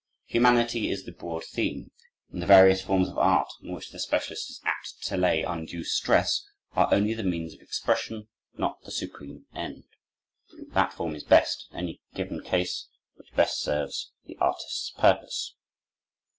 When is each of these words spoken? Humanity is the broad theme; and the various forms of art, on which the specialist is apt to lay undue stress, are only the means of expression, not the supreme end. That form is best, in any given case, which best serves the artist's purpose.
Humanity 0.25 0.89
is 0.89 1.03
the 1.05 1.11
broad 1.11 1.43
theme; 1.45 1.91
and 2.31 2.41
the 2.41 2.47
various 2.47 2.81
forms 2.81 3.07
of 3.07 3.19
art, 3.19 3.51
on 3.63 3.71
which 3.71 3.91
the 3.91 3.99
specialist 3.99 4.49
is 4.49 4.59
apt 4.65 5.03
to 5.05 5.15
lay 5.15 5.43
undue 5.43 5.83
stress, 5.83 6.43
are 6.71 6.91
only 6.91 7.13
the 7.13 7.21
means 7.21 7.53
of 7.53 7.59
expression, 7.61 8.27
not 8.57 8.81
the 8.81 8.89
supreme 8.89 9.45
end. 9.53 9.83
That 10.71 10.91
form 10.91 11.13
is 11.15 11.23
best, 11.23 11.67
in 11.71 11.77
any 11.77 12.01
given 12.15 12.41
case, 12.41 12.87
which 13.13 13.31
best 13.35 13.61
serves 13.61 14.11
the 14.25 14.37
artist's 14.39 14.89
purpose. 14.97 15.53